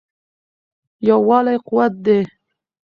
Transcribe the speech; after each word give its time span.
یووالی 1.07 1.57
قوت 1.67 1.93
دی. 2.05 2.19